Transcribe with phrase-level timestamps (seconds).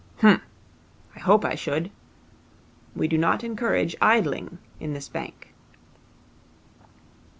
[0.21, 0.41] 'H'm.
[1.15, 1.91] I hope I should.
[2.95, 5.53] We do not encourage idling in this bank.'